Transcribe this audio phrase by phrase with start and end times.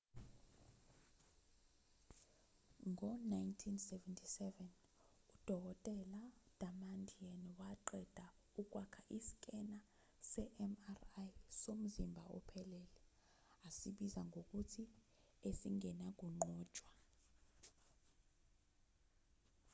[2.89, 4.39] ngo-1977
[5.33, 5.85] udkt
[6.59, 8.25] damadian waqeda
[8.61, 9.77] ukwakha iskena
[10.29, 10.95] se-mri
[11.61, 12.97] somzimba ophelele
[13.67, 14.83] asibiza ngokuthi
[15.49, 16.91] esingenakunqotshwa